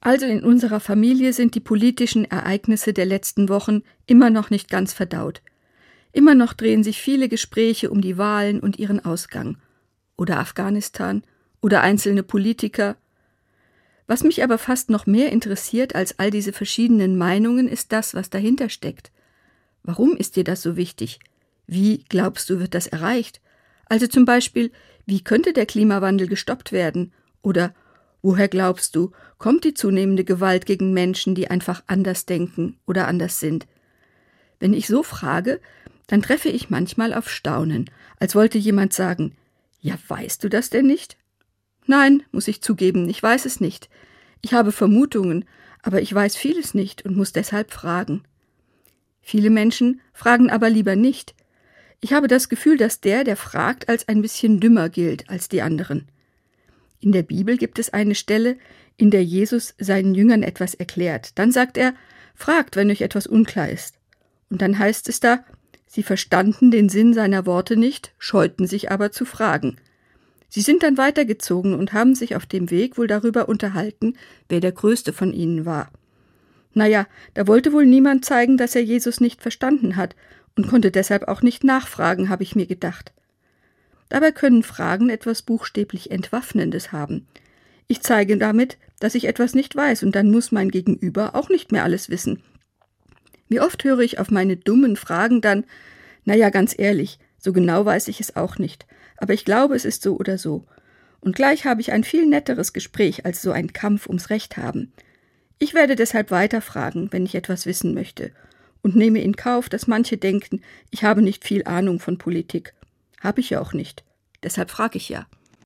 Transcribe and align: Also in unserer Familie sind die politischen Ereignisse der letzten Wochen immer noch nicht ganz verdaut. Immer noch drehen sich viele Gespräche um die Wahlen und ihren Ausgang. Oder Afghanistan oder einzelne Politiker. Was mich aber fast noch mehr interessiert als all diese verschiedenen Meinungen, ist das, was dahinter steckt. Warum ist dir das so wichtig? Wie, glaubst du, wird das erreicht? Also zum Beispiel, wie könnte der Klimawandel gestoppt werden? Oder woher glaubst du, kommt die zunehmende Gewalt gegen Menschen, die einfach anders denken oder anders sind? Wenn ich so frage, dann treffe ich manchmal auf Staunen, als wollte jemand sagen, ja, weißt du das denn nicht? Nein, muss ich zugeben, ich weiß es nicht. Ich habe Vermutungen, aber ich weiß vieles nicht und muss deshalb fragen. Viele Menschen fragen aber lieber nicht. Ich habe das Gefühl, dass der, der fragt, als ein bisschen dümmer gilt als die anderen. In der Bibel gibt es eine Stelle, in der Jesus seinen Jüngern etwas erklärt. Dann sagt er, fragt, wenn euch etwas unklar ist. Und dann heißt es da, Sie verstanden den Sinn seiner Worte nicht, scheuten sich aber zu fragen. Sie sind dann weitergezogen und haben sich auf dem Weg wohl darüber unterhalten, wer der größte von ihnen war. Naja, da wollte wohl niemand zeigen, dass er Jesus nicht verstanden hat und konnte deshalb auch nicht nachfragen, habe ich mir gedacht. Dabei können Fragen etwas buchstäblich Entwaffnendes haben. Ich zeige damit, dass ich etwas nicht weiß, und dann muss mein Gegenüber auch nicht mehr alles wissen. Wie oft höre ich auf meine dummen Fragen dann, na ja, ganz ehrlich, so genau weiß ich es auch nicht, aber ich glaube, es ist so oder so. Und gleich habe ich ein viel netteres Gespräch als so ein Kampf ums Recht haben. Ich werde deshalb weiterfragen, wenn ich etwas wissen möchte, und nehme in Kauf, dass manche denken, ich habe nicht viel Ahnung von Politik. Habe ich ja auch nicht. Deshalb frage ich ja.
Also 0.00 0.26
in 0.26 0.42
unserer 0.42 0.80
Familie 0.80 1.32
sind 1.32 1.54
die 1.54 1.60
politischen 1.60 2.24
Ereignisse 2.24 2.92
der 2.92 3.04
letzten 3.04 3.48
Wochen 3.48 3.82
immer 4.06 4.30
noch 4.30 4.48
nicht 4.50 4.70
ganz 4.70 4.92
verdaut. 4.94 5.42
Immer 6.12 6.34
noch 6.34 6.54
drehen 6.54 6.82
sich 6.82 7.00
viele 7.00 7.28
Gespräche 7.28 7.90
um 7.90 8.00
die 8.00 8.16
Wahlen 8.16 8.60
und 8.60 8.78
ihren 8.78 9.04
Ausgang. 9.04 9.58
Oder 10.16 10.38
Afghanistan 10.38 11.22
oder 11.60 11.82
einzelne 11.82 12.22
Politiker. 12.22 12.96
Was 14.06 14.24
mich 14.24 14.42
aber 14.42 14.58
fast 14.58 14.90
noch 14.90 15.06
mehr 15.06 15.30
interessiert 15.30 15.94
als 15.94 16.18
all 16.18 16.30
diese 16.30 16.52
verschiedenen 16.52 17.16
Meinungen, 17.16 17.68
ist 17.68 17.92
das, 17.92 18.14
was 18.14 18.30
dahinter 18.30 18.68
steckt. 18.68 19.12
Warum 19.82 20.16
ist 20.16 20.36
dir 20.36 20.44
das 20.44 20.62
so 20.62 20.76
wichtig? 20.76 21.20
Wie, 21.66 22.04
glaubst 22.08 22.50
du, 22.50 22.58
wird 22.58 22.74
das 22.74 22.86
erreicht? 22.86 23.40
Also 23.86 24.06
zum 24.06 24.24
Beispiel, 24.24 24.72
wie 25.06 25.22
könnte 25.22 25.52
der 25.52 25.66
Klimawandel 25.66 26.26
gestoppt 26.26 26.72
werden? 26.72 27.12
Oder 27.42 27.74
woher 28.22 28.48
glaubst 28.48 28.96
du, 28.96 29.12
kommt 29.38 29.64
die 29.64 29.74
zunehmende 29.74 30.24
Gewalt 30.24 30.66
gegen 30.66 30.92
Menschen, 30.92 31.34
die 31.34 31.50
einfach 31.50 31.82
anders 31.86 32.26
denken 32.26 32.78
oder 32.86 33.08
anders 33.08 33.40
sind? 33.40 33.66
Wenn 34.58 34.74
ich 34.74 34.86
so 34.86 35.02
frage, 35.02 35.60
dann 36.06 36.22
treffe 36.22 36.48
ich 36.48 36.70
manchmal 36.70 37.14
auf 37.14 37.30
Staunen, 37.30 37.88
als 38.18 38.34
wollte 38.34 38.58
jemand 38.58 38.92
sagen, 38.92 39.36
ja, 39.80 39.94
weißt 40.08 40.44
du 40.44 40.48
das 40.48 40.70
denn 40.70 40.86
nicht? 40.86 41.16
Nein, 41.86 42.22
muss 42.32 42.48
ich 42.48 42.62
zugeben, 42.62 43.08
ich 43.08 43.22
weiß 43.22 43.46
es 43.46 43.60
nicht. 43.60 43.88
Ich 44.42 44.52
habe 44.54 44.72
Vermutungen, 44.72 45.44
aber 45.82 46.02
ich 46.02 46.14
weiß 46.14 46.36
vieles 46.36 46.74
nicht 46.74 47.04
und 47.04 47.16
muss 47.16 47.32
deshalb 47.32 47.72
fragen. 47.72 48.22
Viele 49.22 49.50
Menschen 49.50 50.00
fragen 50.12 50.50
aber 50.50 50.68
lieber 50.70 50.96
nicht. 50.96 51.34
Ich 52.00 52.12
habe 52.12 52.28
das 52.28 52.48
Gefühl, 52.48 52.76
dass 52.76 53.00
der, 53.00 53.24
der 53.24 53.36
fragt, 53.36 53.88
als 53.88 54.08
ein 54.08 54.22
bisschen 54.22 54.60
dümmer 54.60 54.88
gilt 54.88 55.28
als 55.28 55.48
die 55.48 55.62
anderen. 55.62 56.08
In 57.00 57.12
der 57.12 57.22
Bibel 57.22 57.56
gibt 57.56 57.78
es 57.78 57.92
eine 57.92 58.14
Stelle, 58.14 58.58
in 58.96 59.10
der 59.10 59.24
Jesus 59.24 59.74
seinen 59.78 60.14
Jüngern 60.14 60.42
etwas 60.42 60.74
erklärt. 60.74 61.38
Dann 61.38 61.50
sagt 61.50 61.78
er, 61.78 61.94
fragt, 62.34 62.76
wenn 62.76 62.90
euch 62.90 63.00
etwas 63.00 63.26
unklar 63.26 63.70
ist. 63.70 63.94
Und 64.50 64.60
dann 64.62 64.78
heißt 64.78 65.08
es 65.08 65.20
da, 65.20 65.44
Sie 65.86 66.04
verstanden 66.04 66.70
den 66.70 66.88
Sinn 66.88 67.14
seiner 67.14 67.46
Worte 67.46 67.76
nicht, 67.76 68.12
scheuten 68.16 68.66
sich 68.68 68.92
aber 68.92 69.10
zu 69.10 69.24
fragen. 69.24 69.76
Sie 70.48 70.60
sind 70.60 70.84
dann 70.84 70.98
weitergezogen 70.98 71.74
und 71.74 71.92
haben 71.92 72.14
sich 72.14 72.36
auf 72.36 72.46
dem 72.46 72.70
Weg 72.70 72.96
wohl 72.96 73.08
darüber 73.08 73.48
unterhalten, 73.48 74.14
wer 74.48 74.60
der 74.60 74.70
größte 74.70 75.12
von 75.12 75.32
ihnen 75.32 75.64
war. 75.64 75.90
Naja, 76.74 77.06
da 77.34 77.48
wollte 77.48 77.72
wohl 77.72 77.86
niemand 77.86 78.24
zeigen, 78.24 78.56
dass 78.56 78.76
er 78.76 78.84
Jesus 78.84 79.20
nicht 79.20 79.42
verstanden 79.42 79.96
hat 79.96 80.14
und 80.56 80.68
konnte 80.68 80.92
deshalb 80.92 81.26
auch 81.26 81.42
nicht 81.42 81.64
nachfragen, 81.64 82.28
habe 82.28 82.42
ich 82.44 82.54
mir 82.54 82.66
gedacht. 82.66 83.12
Dabei 84.10 84.32
können 84.32 84.62
Fragen 84.62 85.08
etwas 85.08 85.40
buchstäblich 85.40 86.10
Entwaffnendes 86.10 86.92
haben. 86.92 87.26
Ich 87.86 88.02
zeige 88.02 88.36
damit, 88.36 88.76
dass 88.98 89.14
ich 89.14 89.26
etwas 89.26 89.54
nicht 89.54 89.74
weiß, 89.74 90.02
und 90.02 90.14
dann 90.14 90.30
muss 90.30 90.52
mein 90.52 90.70
Gegenüber 90.70 91.34
auch 91.34 91.48
nicht 91.48 91.72
mehr 91.72 91.84
alles 91.84 92.10
wissen. 92.10 92.42
Wie 93.48 93.60
oft 93.60 93.82
höre 93.82 94.00
ich 94.00 94.18
auf 94.18 94.30
meine 94.30 94.56
dummen 94.56 94.96
Fragen 94.96 95.40
dann, 95.40 95.64
na 96.24 96.34
ja, 96.34 96.50
ganz 96.50 96.74
ehrlich, 96.78 97.18
so 97.38 97.52
genau 97.52 97.84
weiß 97.84 98.08
ich 98.08 98.20
es 98.20 98.36
auch 98.36 98.58
nicht, 98.58 98.84
aber 99.16 99.32
ich 99.32 99.44
glaube, 99.44 99.74
es 99.74 99.84
ist 99.84 100.02
so 100.02 100.16
oder 100.16 100.38
so. 100.38 100.66
Und 101.20 101.36
gleich 101.36 101.64
habe 101.64 101.80
ich 101.80 101.92
ein 101.92 102.04
viel 102.04 102.26
netteres 102.26 102.72
Gespräch 102.72 103.24
als 103.24 103.42
so 103.42 103.52
ein 103.52 103.72
Kampf 103.72 104.06
ums 104.06 104.30
Recht 104.30 104.56
haben. 104.56 104.92
Ich 105.58 105.74
werde 105.74 105.94
deshalb 105.94 106.30
weiterfragen, 106.30 107.12
wenn 107.12 107.24
ich 107.24 107.34
etwas 107.34 107.64
wissen 107.64 107.94
möchte, 107.94 108.32
und 108.82 108.96
nehme 108.96 109.22
in 109.22 109.36
Kauf, 109.36 109.68
dass 109.68 109.86
manche 109.86 110.16
denken, 110.16 110.62
ich 110.90 111.04
habe 111.04 111.22
nicht 111.22 111.44
viel 111.44 111.64
Ahnung 111.64 112.00
von 112.00 112.18
Politik. 112.18 112.72
Habe 113.20 113.40
ich 113.40 113.50
ja 113.50 113.60
auch 113.60 113.72
nicht. 113.72 114.04
Deshalb 114.42 114.70
frage 114.70 114.96
ich 114.96 115.08
ja. 115.08 115.26